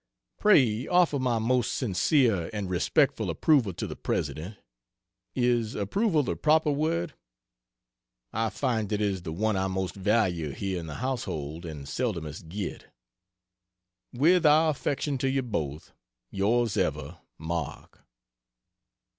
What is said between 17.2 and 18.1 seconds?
MARK.